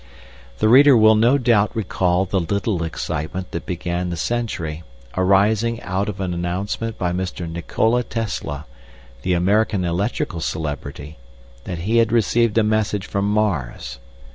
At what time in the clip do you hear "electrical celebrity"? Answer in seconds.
9.85-11.19